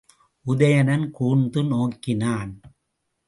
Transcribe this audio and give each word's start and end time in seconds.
உதயணன் 0.45 1.11
கூர்ந்து 1.11 1.63
நோக்கினான். 1.63 2.61